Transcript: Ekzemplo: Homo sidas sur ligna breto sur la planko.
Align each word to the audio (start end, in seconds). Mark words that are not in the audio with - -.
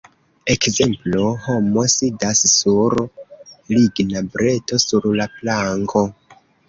Ekzemplo: 0.51 1.25
Homo 1.47 1.83
sidas 1.95 2.41
sur 2.53 2.95
ligna 3.75 4.25
breto 4.37 4.81
sur 4.87 5.09
la 5.21 5.29
planko. 5.37 6.03